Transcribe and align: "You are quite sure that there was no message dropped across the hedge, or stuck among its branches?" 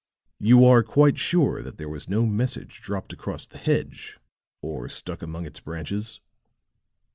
"You 0.39 0.65
are 0.65 0.81
quite 0.81 1.19
sure 1.19 1.61
that 1.61 1.77
there 1.77 1.87
was 1.87 2.09
no 2.09 2.25
message 2.25 2.81
dropped 2.81 3.13
across 3.13 3.45
the 3.45 3.59
hedge, 3.59 4.17
or 4.63 4.89
stuck 4.89 5.21
among 5.21 5.45
its 5.45 5.59
branches?" 5.59 6.19